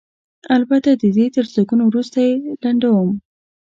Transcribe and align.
البته 0.55 0.89
د 1.01 1.03
دې 1.15 1.25
تر 1.35 1.45
زېږون 1.53 1.79
وروسته 1.85 2.17
یې 2.27 2.33
لنډوم. 2.63 3.09